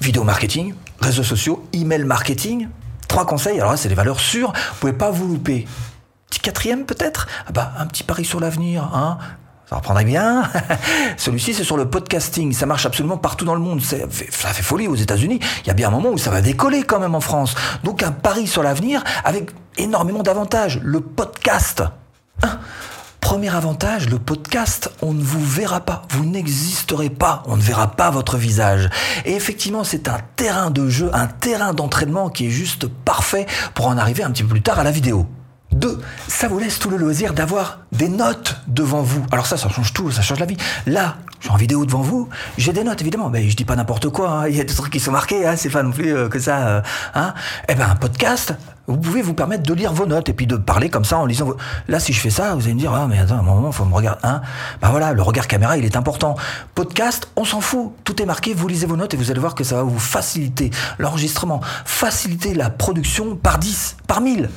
Vidéo 0.00 0.24
marketing, 0.24 0.74
réseaux 1.00 1.22
sociaux, 1.22 1.64
email 1.72 2.02
marketing. 2.04 2.68
Trois 3.06 3.24
conseils. 3.24 3.60
Alors 3.60 3.70
là, 3.70 3.76
c'est 3.76 3.88
des 3.88 3.94
valeurs 3.94 4.18
sûres. 4.18 4.52
Vous 4.52 4.80
pouvez 4.80 4.92
pas 4.92 5.12
vous 5.12 5.28
louper. 5.28 5.68
Petit 6.28 6.40
quatrième 6.40 6.86
peut-être? 6.86 7.28
Ah 7.46 7.52
bah, 7.52 7.72
Un 7.78 7.86
petit 7.86 8.02
pari 8.02 8.24
sur 8.24 8.40
l'avenir. 8.40 8.90
Hein? 8.92 9.18
Ça 9.68 9.76
reprendrait 9.76 10.04
bien. 10.04 10.50
Celui-ci, 11.16 11.54
c'est 11.54 11.64
sur 11.64 11.76
le 11.76 11.88
podcasting. 11.88 12.52
Ça 12.52 12.66
marche 12.66 12.84
absolument 12.84 13.16
partout 13.16 13.44
dans 13.44 13.54
le 13.54 13.60
monde. 13.60 13.80
Ça 13.82 13.96
fait 14.08 14.62
folie 14.62 14.88
aux 14.88 14.94
États-Unis. 14.94 15.40
Il 15.62 15.66
y 15.66 15.70
a 15.70 15.74
bien 15.74 15.88
un 15.88 15.90
moment 15.90 16.10
où 16.10 16.18
ça 16.18 16.30
va 16.30 16.42
décoller 16.42 16.82
quand 16.82 17.00
même 17.00 17.14
en 17.14 17.20
France. 17.20 17.54
Donc 17.82 18.02
un 18.02 18.12
pari 18.12 18.46
sur 18.46 18.62
l'avenir 18.62 19.02
avec 19.24 19.50
énormément 19.78 20.22
d'avantages. 20.22 20.80
Le 20.82 21.00
podcast. 21.00 21.82
Hein? 22.42 22.58
Premier 23.20 23.54
avantage, 23.54 24.10
le 24.10 24.18
podcast, 24.18 24.90
on 25.00 25.14
ne 25.14 25.22
vous 25.22 25.42
verra 25.42 25.80
pas, 25.80 26.02
vous 26.10 26.26
n'existerez 26.26 27.08
pas, 27.08 27.42
on 27.46 27.56
ne 27.56 27.62
verra 27.62 27.92
pas 27.92 28.10
votre 28.10 28.36
visage. 28.36 28.90
Et 29.24 29.32
effectivement, 29.32 29.82
c'est 29.82 30.08
un 30.08 30.18
terrain 30.36 30.70
de 30.70 30.90
jeu, 30.90 31.10
un 31.14 31.26
terrain 31.26 31.72
d'entraînement 31.72 32.28
qui 32.28 32.46
est 32.46 32.50
juste 32.50 32.86
parfait 32.86 33.46
pour 33.72 33.86
en 33.86 33.96
arriver 33.96 34.24
un 34.24 34.30
petit 34.30 34.42
peu 34.42 34.50
plus 34.50 34.62
tard 34.62 34.78
à 34.78 34.84
la 34.84 34.90
vidéo. 34.90 35.26
Deux, 35.74 36.00
ça 36.28 36.46
vous 36.46 36.58
laisse 36.58 36.78
tout 36.78 36.88
le 36.88 36.96
loisir 36.96 37.34
d'avoir 37.34 37.80
des 37.90 38.08
notes 38.08 38.56
devant 38.68 39.02
vous. 39.02 39.26
Alors 39.32 39.46
ça, 39.46 39.56
ça 39.56 39.68
change 39.68 39.92
tout, 39.92 40.10
ça 40.10 40.22
change 40.22 40.38
la 40.38 40.46
vie. 40.46 40.56
Là, 40.86 41.16
suis 41.44 41.52
en 41.52 41.56
vidéo 41.56 41.84
devant 41.84 42.00
vous, 42.00 42.28
j'ai 42.56 42.72
des 42.72 42.84
notes 42.84 43.02
évidemment, 43.02 43.28
mais 43.28 43.48
je 43.50 43.56
dis 43.56 43.66
pas 43.66 43.76
n'importe 43.76 44.08
quoi, 44.08 44.30
hein. 44.30 44.48
il 44.48 44.56
y 44.56 44.60
a 44.60 44.64
des 44.64 44.72
trucs 44.72 44.92
qui 44.92 45.00
sont 45.00 45.12
marqués, 45.12 45.46
hein. 45.46 45.56
c'est 45.56 45.68
pas 45.68 45.82
non 45.82 45.90
plus 45.90 46.14
euh, 46.14 46.28
que 46.28 46.38
ça. 46.38 46.68
Euh, 46.68 46.82
hein. 47.14 47.34
Eh 47.68 47.74
ben 47.74 47.86
un 47.90 47.96
podcast, 47.96 48.54
vous 48.86 48.96
pouvez 48.96 49.20
vous 49.20 49.34
permettre 49.34 49.62
de 49.62 49.74
lire 49.74 49.92
vos 49.92 50.06
notes 50.06 50.30
et 50.30 50.32
puis 50.32 50.46
de 50.46 50.56
parler 50.56 50.88
comme 50.88 51.04
ça 51.04 51.18
en 51.18 51.26
lisant. 51.26 51.44
Vos... 51.44 51.56
Là, 51.88 52.00
si 52.00 52.14
je 52.14 52.20
fais 52.20 52.30
ça, 52.30 52.54
vous 52.54 52.62
allez 52.62 52.74
me 52.74 52.80
dire 52.80 52.94
ah 52.94 53.06
mais 53.06 53.18
attends, 53.18 53.38
un 53.38 53.42
moment, 53.42 53.72
faut 53.72 53.84
me 53.84 53.94
regarder. 53.94 54.20
Hein 54.22 54.40
ben 54.80 54.88
voilà, 54.88 55.12
le 55.12 55.20
regard 55.20 55.46
caméra, 55.46 55.76
il 55.76 55.84
est 55.84 55.96
important. 55.96 56.34
Podcast, 56.74 57.28
on 57.36 57.44
s'en 57.44 57.60
fout, 57.60 57.92
tout 58.04 58.22
est 58.22 58.26
marqué, 58.26 58.54
vous 58.54 58.66
lisez 58.66 58.86
vos 58.86 58.96
notes 58.96 59.12
et 59.12 59.18
vous 59.18 59.30
allez 59.30 59.40
voir 59.40 59.54
que 59.54 59.64
ça 59.64 59.76
va 59.76 59.82
vous 59.82 59.98
faciliter 59.98 60.70
l'enregistrement, 60.98 61.60
faciliter 61.84 62.54
la 62.54 62.70
production 62.70 63.36
par 63.36 63.58
10, 63.58 63.96
par 64.06 64.22
1000. 64.22 64.48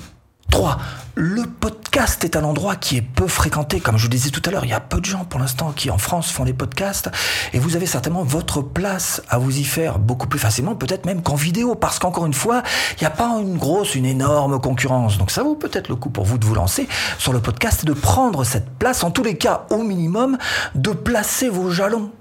3. 0.51 0.77
Le 1.15 1.43
podcast 1.45 2.23
est 2.23 2.35
un 2.35 2.43
endroit 2.43 2.75
qui 2.75 2.97
est 2.97 3.01
peu 3.01 3.27
fréquenté. 3.27 3.79
Comme 3.79 3.97
je 3.97 4.03
vous 4.03 4.09
disais 4.09 4.29
tout 4.29 4.41
à 4.45 4.51
l'heure, 4.51 4.65
il 4.65 4.69
y 4.69 4.73
a 4.73 4.79
peu 4.79 4.99
de 4.99 5.05
gens 5.05 5.25
pour 5.25 5.39
l'instant 5.39 5.71
qui 5.71 5.89
en 5.89 5.97
France 5.97 6.31
font 6.31 6.45
des 6.45 6.53
podcasts. 6.53 7.09
Et 7.53 7.59
vous 7.59 7.75
avez 7.75 7.87
certainement 7.87 8.23
votre 8.23 8.61
place 8.61 9.23
à 9.29 9.39
vous 9.39 9.57
y 9.57 9.63
faire 9.63 9.97
beaucoup 9.97 10.27
plus 10.27 10.39
facilement, 10.39 10.75
peut-être 10.75 11.05
même 11.05 11.23
qu'en 11.23 11.35
vidéo. 11.35 11.73
Parce 11.73 11.97
qu'encore 11.97 12.27
une 12.27 12.35
fois, 12.35 12.61
il 12.93 13.01
n'y 13.01 13.07
a 13.07 13.11
pas 13.11 13.29
une 13.41 13.57
grosse, 13.57 13.95
une 13.95 14.05
énorme 14.05 14.59
concurrence. 14.61 15.17
Donc 15.17 15.31
ça 15.31 15.41
vaut 15.41 15.55
peut-être 15.55 15.89
le 15.89 15.95
coup 15.95 16.11
pour 16.11 16.25
vous 16.25 16.37
de 16.37 16.45
vous 16.45 16.55
lancer 16.55 16.87
sur 17.17 17.33
le 17.33 17.39
podcast 17.39 17.81
et 17.83 17.87
de 17.87 17.93
prendre 17.93 18.43
cette 18.43 18.69
place. 18.77 19.03
En 19.03 19.09
tous 19.09 19.23
les 19.23 19.37
cas, 19.37 19.65
au 19.71 19.81
minimum, 19.81 20.37
de 20.75 20.91
placer 20.91 21.49
vos 21.49 21.71
jalons. 21.71 22.11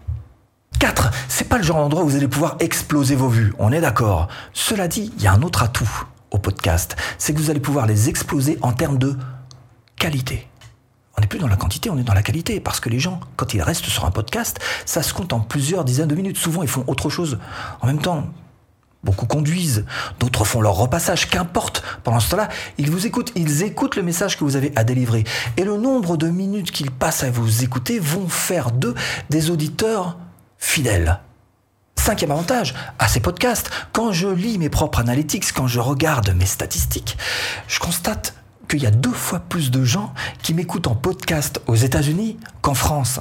4. 0.79 1.11
C'est 1.29 1.49
pas 1.49 1.59
le 1.59 1.65
genre 1.65 1.79
d'endroit 1.79 2.03
où 2.03 2.09
vous 2.09 2.17
allez 2.17 2.29
pouvoir 2.29 2.57
exploser 2.61 3.15
vos 3.15 3.29
vues. 3.29 3.55
On 3.59 3.73
est 3.73 3.81
d'accord. 3.81 4.29
Cela 4.53 4.89
dit, 4.89 5.13
il 5.17 5.23
y 5.23 5.27
a 5.27 5.33
un 5.33 5.43
autre 5.43 5.63
atout 5.63 6.05
au 6.31 6.39
podcast, 6.39 6.97
c'est 7.19 7.33
que 7.33 7.39
vous 7.39 7.51
allez 7.51 7.61
pouvoir 7.61 7.87
les 7.87 8.09
exploser 8.09 8.59
en 8.63 8.73
termes 8.73 8.99
de 8.99 9.17
qualité. 9.97 10.49
On 11.17 11.23
n'est 11.23 11.27
plus 11.27 11.39
dans 11.39 11.49
la 11.49 11.57
quantité, 11.57 11.89
on 11.89 11.97
est 11.97 12.03
dans 12.03 12.15
la 12.15 12.23
qualité. 12.23 12.61
Parce 12.61 12.81
que 12.81 12.91
les 12.91 12.99
gens, 12.99 13.21
quand 13.37 13.55
ils 13.55 13.63
restent 13.63 13.87
sur 13.87 14.05
un 14.05 14.11
podcast, 14.11 14.59
ça 14.85 15.03
se 15.03 15.15
compte 15.15 15.33
en 15.33 15.41
plusieurs 15.41 15.85
dizaines 15.85 16.09
de 16.09 16.15
minutes. 16.15 16.37
Souvent, 16.37 16.63
ils 16.63 16.69
font 16.69 16.85
autre 16.87 17.09
chose 17.09 17.39
en 17.81 17.87
même 17.87 18.01
temps. 18.01 18.27
Beaucoup 19.03 19.27
conduisent, 19.27 19.85
d'autres 20.19 20.45
font 20.45 20.61
leur 20.61 20.75
repassage, 20.75 21.31
qu'importe. 21.31 21.83
Pendant 22.03 22.19
ce 22.19 22.31
temps-là, 22.31 22.49
ils 22.77 22.91
vous 22.91 23.07
écoutent, 23.07 23.31
ils 23.37 23.63
écoutent 23.63 23.95
le 23.95 24.03
message 24.03 24.37
que 24.37 24.43
vous 24.43 24.57
avez 24.57 24.73
à 24.75 24.85
délivrer. 24.85 25.23
Et 25.57 25.65
le 25.65 25.77
nombre 25.77 26.17
de 26.17 26.29
minutes 26.29 26.73
qu'ils 26.73 26.91
passent 26.91 27.23
à 27.23 27.31
vous 27.31 27.63
écouter 27.63 28.01
vont 28.01 28.29
faire 28.29 28.73
d'eux 28.73 28.95
des 29.31 29.51
auditeurs 29.51 30.19
fidèles. 30.59 31.21
Cinquième 32.07 32.31
avantage 32.31 32.73
à 33.01 33.09
ces 33.09 33.19
podcasts, 33.19 33.69
quand 33.93 34.13
je 34.13 34.29
lis 34.29 34.59
mes 34.59 34.69
propres 34.69 35.01
analytics, 35.01 35.53
quand 35.53 35.67
je 35.67 35.81
regarde 35.81 36.33
mes 36.37 36.47
statistiques, 36.47 37.19
je 37.67 37.81
constate 37.81 38.33
qu'il 38.69 38.81
y 38.81 38.87
a 38.87 38.93
deux 38.93 39.11
fois 39.11 39.41
plus 39.41 39.73
de 39.73 39.83
gens 39.83 40.15
qui 40.41 40.55
m'écoutent 40.55 40.87
en 40.87 40.95
podcast 40.95 41.61
aux 41.67 41.75
États-Unis 41.75 42.39
qu'en 42.63 42.75
France. 42.75 43.19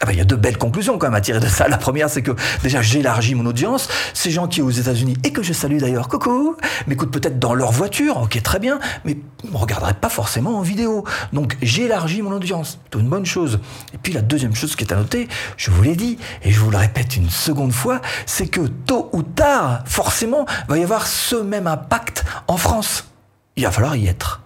Ah 0.00 0.06
ben, 0.06 0.12
il 0.12 0.18
y 0.18 0.20
a 0.20 0.24
deux 0.24 0.36
belles 0.36 0.58
conclusions 0.58 0.96
quand 0.96 1.08
même 1.08 1.14
à 1.14 1.20
tirer 1.20 1.40
de 1.40 1.46
ça. 1.46 1.66
La 1.66 1.76
première, 1.76 2.08
c'est 2.08 2.22
que 2.22 2.30
déjà 2.62 2.82
j'élargis 2.82 3.34
mon 3.34 3.46
audience. 3.46 3.88
Ces 4.14 4.30
gens 4.30 4.46
qui 4.46 4.62
aux 4.62 4.70
États-Unis 4.70 5.16
et 5.24 5.32
que 5.32 5.42
je 5.42 5.52
salue 5.52 5.78
d'ailleurs, 5.78 6.08
coucou, 6.08 6.56
m'écoutent 6.86 7.10
peut-être 7.10 7.40
dans 7.40 7.52
leur 7.52 7.72
voiture, 7.72 8.18
ok 8.18 8.40
très 8.42 8.60
bien, 8.60 8.78
mais 9.04 9.16
ne 9.44 9.50
me 9.50 9.56
regarderaient 9.56 9.94
pas 9.94 10.08
forcément 10.08 10.58
en 10.58 10.62
vidéo. 10.62 11.04
Donc 11.32 11.56
j'élargis 11.62 12.22
mon 12.22 12.32
audience, 12.32 12.78
c'est 12.84 12.98
une 12.98 13.08
bonne 13.08 13.26
chose. 13.26 13.58
Et 13.92 13.98
puis 13.98 14.12
la 14.12 14.22
deuxième 14.22 14.54
chose 14.54 14.76
qui 14.76 14.84
est 14.84 14.92
à 14.92 14.96
noter, 14.96 15.28
je 15.56 15.70
vous 15.72 15.82
l'ai 15.82 15.96
dit 15.96 16.18
et 16.42 16.52
je 16.52 16.60
vous 16.60 16.70
le 16.70 16.76
répète 16.76 17.16
une 17.16 17.30
seconde 17.30 17.72
fois, 17.72 18.00
c'est 18.24 18.46
que 18.46 18.60
tôt 18.86 19.10
ou 19.12 19.22
tard, 19.22 19.82
forcément, 19.84 20.46
va 20.68 20.78
y 20.78 20.82
avoir 20.84 21.08
ce 21.08 21.36
même 21.36 21.66
impact 21.66 22.24
en 22.46 22.56
France. 22.56 23.04
Il 23.56 23.64
va 23.64 23.72
falloir 23.72 23.96
y 23.96 24.06
être. 24.06 24.42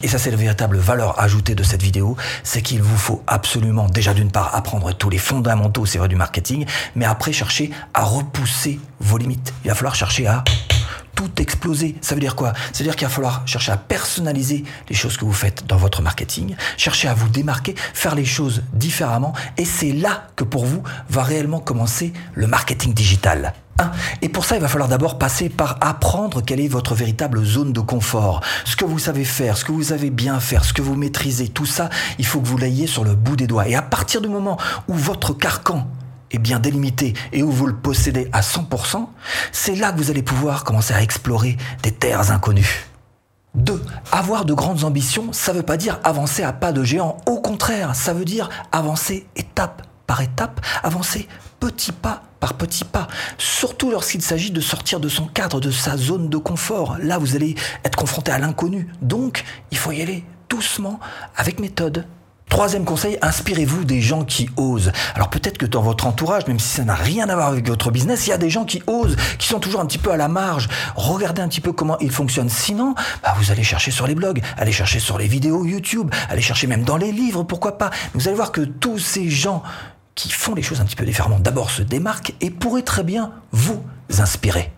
Et 0.00 0.06
ça, 0.06 0.16
c'est 0.16 0.30
la 0.30 0.36
véritable 0.36 0.78
valeur 0.78 1.18
ajoutée 1.18 1.56
de 1.56 1.64
cette 1.64 1.82
vidéo, 1.82 2.16
c'est 2.44 2.62
qu'il 2.62 2.80
vous 2.80 2.96
faut 2.96 3.24
absolument, 3.26 3.88
déjà 3.88 4.14
d'une 4.14 4.30
part, 4.30 4.54
apprendre 4.54 4.92
tous 4.92 5.10
les 5.10 5.18
fondamentaux, 5.18 5.86
c'est 5.86 5.98
vrai, 5.98 6.06
du 6.06 6.14
marketing, 6.14 6.66
mais 6.94 7.04
après, 7.04 7.32
chercher 7.32 7.72
à 7.94 8.04
repousser 8.04 8.78
vos 9.00 9.18
limites. 9.18 9.52
Il 9.64 9.68
va 9.70 9.74
falloir 9.74 9.96
chercher 9.96 10.28
à 10.28 10.44
tout 11.16 11.32
exploser. 11.38 11.96
Ça 12.00 12.14
veut 12.14 12.20
dire 12.20 12.36
quoi? 12.36 12.52
Ça 12.72 12.78
veut 12.78 12.84
dire 12.84 12.94
qu'il 12.94 13.08
va 13.08 13.12
falloir 13.12 13.42
chercher 13.44 13.72
à 13.72 13.76
personnaliser 13.76 14.62
les 14.88 14.94
choses 14.94 15.16
que 15.16 15.24
vous 15.24 15.32
faites 15.32 15.66
dans 15.66 15.76
votre 15.76 16.00
marketing, 16.00 16.54
chercher 16.76 17.08
à 17.08 17.14
vous 17.14 17.28
démarquer, 17.28 17.74
faire 17.92 18.14
les 18.14 18.24
choses 18.24 18.62
différemment, 18.74 19.32
et 19.56 19.64
c'est 19.64 19.90
là 19.90 20.28
que 20.36 20.44
pour 20.44 20.64
vous 20.64 20.84
va 21.10 21.24
réellement 21.24 21.58
commencer 21.58 22.12
le 22.34 22.46
marketing 22.46 22.94
digital. 22.94 23.52
Et 24.22 24.28
pour 24.28 24.44
ça, 24.44 24.56
il 24.56 24.62
va 24.62 24.68
falloir 24.68 24.88
d'abord 24.88 25.18
passer 25.18 25.48
par 25.48 25.78
apprendre 25.80 26.42
quelle 26.42 26.60
est 26.60 26.68
votre 26.68 26.94
véritable 26.94 27.44
zone 27.44 27.72
de 27.72 27.80
confort. 27.80 28.40
Ce 28.64 28.76
que 28.76 28.84
vous 28.84 28.98
savez 28.98 29.24
faire, 29.24 29.56
ce 29.56 29.64
que 29.64 29.72
vous 29.72 29.84
savez 29.84 30.10
bien 30.10 30.40
faire, 30.40 30.64
ce 30.64 30.72
que 30.72 30.82
vous 30.82 30.94
maîtrisez, 30.94 31.48
tout 31.48 31.66
ça, 31.66 31.88
il 32.18 32.26
faut 32.26 32.40
que 32.40 32.46
vous 32.46 32.58
l'ayez 32.58 32.86
sur 32.86 33.04
le 33.04 33.14
bout 33.14 33.36
des 33.36 33.46
doigts. 33.46 33.68
Et 33.68 33.74
à 33.74 33.82
partir 33.82 34.20
du 34.20 34.28
moment 34.28 34.58
où 34.88 34.94
votre 34.94 35.32
carcan 35.32 35.86
est 36.30 36.38
bien 36.38 36.58
délimité 36.58 37.14
et 37.32 37.42
où 37.42 37.50
vous 37.50 37.66
le 37.66 37.76
possédez 37.76 38.28
à 38.32 38.40
100%, 38.40 39.06
c'est 39.52 39.74
là 39.74 39.92
que 39.92 39.98
vous 39.98 40.10
allez 40.10 40.22
pouvoir 40.22 40.64
commencer 40.64 40.94
à 40.94 41.02
explorer 41.02 41.56
des 41.82 41.92
terres 41.92 42.30
inconnues. 42.30 42.86
2. 43.54 43.82
Avoir 44.12 44.44
de 44.44 44.54
grandes 44.54 44.84
ambitions, 44.84 45.32
ça 45.32 45.52
ne 45.52 45.58
veut 45.58 45.62
pas 45.64 45.76
dire 45.76 45.98
avancer 46.04 46.42
à 46.42 46.52
pas 46.52 46.72
de 46.72 46.84
géant. 46.84 47.16
Au 47.26 47.40
contraire, 47.40 47.94
ça 47.94 48.12
veut 48.12 48.24
dire 48.24 48.50
avancer 48.72 49.26
étape 49.36 49.82
par 50.06 50.20
étape, 50.20 50.60
avancer 50.82 51.28
petit 51.60 51.92
pas 51.92 52.22
par 52.40 52.54
petit 52.54 52.84
pas, 52.84 53.08
surtout 53.36 53.90
lorsqu'il 53.90 54.22
s'agit 54.22 54.50
de 54.50 54.60
sortir 54.60 55.00
de 55.00 55.08
son 55.08 55.26
cadre, 55.26 55.60
de 55.60 55.70
sa 55.70 55.96
zone 55.96 56.28
de 56.28 56.36
confort. 56.36 56.96
Là, 57.02 57.18
vous 57.18 57.36
allez 57.36 57.54
être 57.84 57.96
confronté 57.96 58.32
à 58.32 58.38
l'inconnu. 58.38 58.88
Donc, 59.02 59.44
il 59.70 59.78
faut 59.78 59.92
y 59.92 60.02
aller 60.02 60.24
doucement, 60.48 60.98
avec 61.36 61.60
méthode. 61.60 62.06
Troisième 62.48 62.86
conseil, 62.86 63.18
inspirez-vous 63.20 63.84
des 63.84 64.00
gens 64.00 64.24
qui 64.24 64.48
osent. 64.56 64.90
Alors 65.14 65.28
peut-être 65.28 65.58
que 65.58 65.66
dans 65.66 65.82
votre 65.82 66.06
entourage, 66.06 66.46
même 66.46 66.58
si 66.58 66.68
ça 66.68 66.84
n'a 66.84 66.94
rien 66.94 67.28
à 67.28 67.34
voir 67.34 67.48
avec 67.48 67.68
votre 67.68 67.90
business, 67.90 68.26
il 68.26 68.30
y 68.30 68.32
a 68.32 68.38
des 68.38 68.48
gens 68.48 68.64
qui 68.64 68.82
osent, 68.86 69.16
qui 69.38 69.46
sont 69.46 69.60
toujours 69.60 69.82
un 69.82 69.86
petit 69.86 69.98
peu 69.98 70.10
à 70.10 70.16
la 70.16 70.28
marge. 70.28 70.68
Regardez 70.96 71.42
un 71.42 71.48
petit 71.48 71.60
peu 71.60 71.72
comment 71.72 71.98
ils 71.98 72.10
fonctionnent. 72.10 72.48
Sinon, 72.48 72.94
bah, 73.22 73.34
vous 73.38 73.50
allez 73.50 73.62
chercher 73.62 73.90
sur 73.90 74.06
les 74.06 74.14
blogs, 74.14 74.40
allez 74.56 74.72
chercher 74.72 74.98
sur 74.98 75.18
les 75.18 75.26
vidéos 75.26 75.66
YouTube, 75.66 76.10
allez 76.30 76.40
chercher 76.40 76.66
même 76.66 76.84
dans 76.84 76.96
les 76.96 77.12
livres, 77.12 77.42
pourquoi 77.42 77.76
pas. 77.76 77.90
Vous 78.14 78.28
allez 78.28 78.36
voir 78.36 78.50
que 78.50 78.62
tous 78.62 78.98
ces 78.98 79.28
gens 79.28 79.62
qui 80.18 80.30
font 80.30 80.56
les 80.56 80.62
choses 80.62 80.80
un 80.80 80.84
petit 80.84 80.96
peu 80.96 81.04
différemment, 81.04 81.38
d'abord 81.38 81.70
se 81.70 81.80
démarquent 81.80 82.34
et 82.40 82.50
pourraient 82.50 82.82
très 82.82 83.04
bien 83.04 83.30
vous 83.52 83.80
inspirer. 84.18 84.72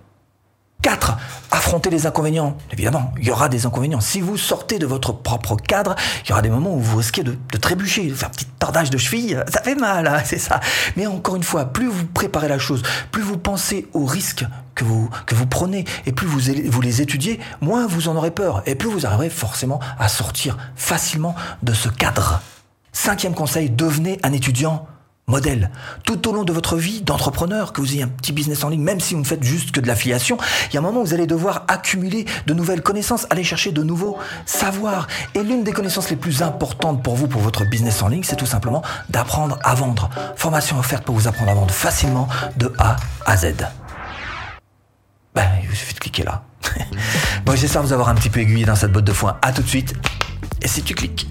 4. 0.82 1.16
Affronter 1.50 1.88
les 1.88 2.06
inconvénients. 2.06 2.58
Évidemment, 2.70 3.14
il 3.18 3.26
y 3.26 3.30
aura 3.30 3.48
des 3.48 3.64
inconvénients. 3.64 4.00
Si 4.00 4.20
vous 4.20 4.36
sortez 4.36 4.78
de 4.78 4.84
votre 4.84 5.12
propre 5.12 5.56
cadre, 5.56 5.96
il 6.24 6.28
y 6.28 6.32
aura 6.32 6.42
des 6.42 6.50
moments 6.50 6.74
où 6.74 6.78
vous 6.78 6.98
risquez 6.98 7.22
de, 7.22 7.36
trébucher, 7.58 8.06
de 8.08 8.14
faire 8.14 8.28
un 8.28 8.32
petit 8.32 8.44
tordage 8.58 8.90
de 8.90 8.98
cheville. 8.98 9.42
Ça 9.48 9.62
fait 9.62 9.74
mal, 9.74 10.06
hein, 10.06 10.20
c'est 10.26 10.38
ça. 10.38 10.60
Mais 10.96 11.06
encore 11.06 11.36
une 11.36 11.42
fois, 11.42 11.64
plus 11.64 11.86
vous 11.86 12.04
préparez 12.04 12.48
la 12.48 12.58
chose, 12.58 12.82
plus 13.10 13.22
vous 13.22 13.38
pensez 13.38 13.88
aux 13.94 14.04
risques 14.04 14.44
que 14.74 14.84
vous, 14.84 15.08
que 15.24 15.34
prenez, 15.44 15.86
et 16.04 16.12
plus 16.12 16.26
vous, 16.26 16.40
vous 16.66 16.80
les 16.82 17.00
étudiez, 17.00 17.40
moins 17.62 17.86
vous 17.86 18.08
en 18.08 18.16
aurez 18.16 18.30
peur, 18.30 18.62
et 18.66 18.74
plus 18.74 18.90
vous 18.90 19.06
arriverez 19.06 19.30
forcément 19.30 19.80
à 19.98 20.08
sortir 20.08 20.58
facilement 20.76 21.34
de 21.62 21.72
ce 21.72 21.88
cadre. 21.88 22.42
Cinquième 22.92 23.34
conseil, 23.34 23.70
devenez 23.70 24.18
un 24.22 24.32
étudiant 24.32 24.86
modèle. 25.30 25.70
Tout 26.04 26.28
au 26.28 26.32
long 26.32 26.44
de 26.44 26.52
votre 26.52 26.76
vie 26.76 27.00
d'entrepreneur, 27.00 27.72
que 27.72 27.80
vous 27.80 27.92
ayez 27.92 28.02
un 28.02 28.08
petit 28.08 28.32
business 28.32 28.62
en 28.64 28.68
ligne, 28.68 28.82
même 28.82 29.00
si 29.00 29.14
vous 29.14 29.20
ne 29.20 29.26
faites 29.26 29.42
juste 29.42 29.70
que 29.70 29.80
de 29.80 29.86
l'affiliation, 29.86 30.36
il 30.68 30.74
y 30.74 30.76
a 30.76 30.80
un 30.80 30.82
moment 30.82 31.00
où 31.00 31.04
vous 31.04 31.14
allez 31.14 31.26
devoir 31.26 31.64
accumuler 31.68 32.26
de 32.46 32.52
nouvelles 32.52 32.82
connaissances, 32.82 33.26
aller 33.30 33.44
chercher 33.44 33.72
de 33.72 33.82
nouveaux 33.82 34.18
savoirs. 34.44 35.06
Et 35.34 35.42
l'une 35.42 35.64
des 35.64 35.72
connaissances 35.72 36.10
les 36.10 36.16
plus 36.16 36.42
importantes 36.42 37.02
pour 37.02 37.14
vous, 37.14 37.28
pour 37.28 37.40
votre 37.40 37.64
business 37.64 38.02
en 38.02 38.08
ligne, 38.08 38.24
c'est 38.24 38.36
tout 38.36 38.46
simplement 38.46 38.82
d'apprendre 39.08 39.58
à 39.62 39.74
vendre. 39.74 40.10
Formation 40.36 40.78
offerte 40.78 41.04
pour 41.04 41.14
vous 41.14 41.28
apprendre 41.28 41.50
à 41.50 41.54
vendre 41.54 41.72
facilement 41.72 42.28
de 42.56 42.72
A 42.78 42.96
à 43.24 43.36
Z. 43.36 43.54
Ben, 45.34 45.48
il 45.62 45.76
suffit 45.76 45.94
de 45.94 46.00
cliquer 46.00 46.24
là. 46.24 46.42
bon, 47.46 47.56
j'espère 47.56 47.82
vous 47.82 47.92
avoir 47.92 48.08
un 48.08 48.14
petit 48.14 48.30
peu 48.30 48.40
aiguillé 48.40 48.64
dans 48.64 48.74
cette 48.74 48.92
botte 48.92 49.04
de 49.04 49.12
foin. 49.12 49.38
À 49.42 49.52
tout 49.52 49.62
de 49.62 49.68
suite. 49.68 49.94
Et 50.60 50.68
si 50.68 50.82
tu 50.82 50.94
cliques. 50.94 51.28